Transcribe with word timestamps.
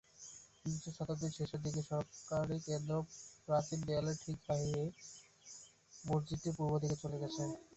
বিংশ 0.61 0.83
শতাব্দীর 0.91 1.35
শেষের 1.37 1.61
দিকে, 1.65 1.81
সরকারী 1.89 2.57
কেন্দ্র 2.67 2.93
প্রাচীন 3.45 3.79
দেয়ালের 3.87 4.17
ঠিক 4.23 4.37
বাইরে 4.47 4.81
মসজিদটির 6.03 6.55
পূর্ব 6.57 6.73
দিকে 6.83 6.97
চলে 7.03 7.17
গেছে। 7.23 7.43